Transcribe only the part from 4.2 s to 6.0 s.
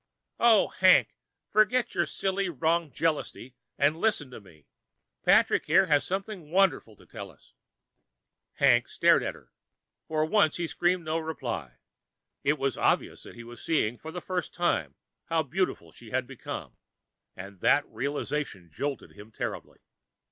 to me. Patrick here